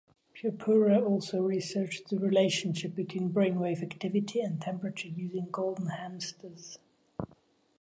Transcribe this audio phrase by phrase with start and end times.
[0.33, 6.79] Purpura also researched the relationship between brain wave activity and temperature using golden hamsters.